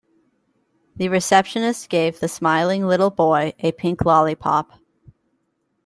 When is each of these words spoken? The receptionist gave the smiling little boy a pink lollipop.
The 0.95 1.09
receptionist 1.09 1.87
gave 1.87 2.19
the 2.21 2.27
smiling 2.27 2.87
little 2.87 3.11
boy 3.11 3.53
a 3.59 3.71
pink 3.71 4.03
lollipop. 4.03 4.71